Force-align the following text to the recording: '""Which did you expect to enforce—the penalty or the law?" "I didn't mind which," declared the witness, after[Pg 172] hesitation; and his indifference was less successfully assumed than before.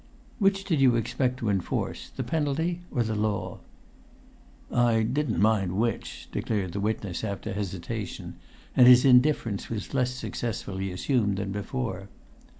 '""Which 0.39 0.63
did 0.63 0.81
you 0.81 0.95
expect 0.95 1.37
to 1.37 1.49
enforce—the 1.51 2.23
penalty 2.23 2.81
or 2.89 3.03
the 3.03 3.13
law?" 3.13 3.59
"I 4.71 5.03
didn't 5.03 5.39
mind 5.39 5.73
which," 5.77 6.27
declared 6.31 6.71
the 6.71 6.79
witness, 6.79 7.21
after[Pg 7.21 7.45
172] 7.57 7.59
hesitation; 7.59 8.33
and 8.75 8.87
his 8.87 9.05
indifference 9.05 9.69
was 9.69 9.93
less 9.93 10.09
successfully 10.09 10.89
assumed 10.91 11.37
than 11.37 11.51
before. 11.51 12.09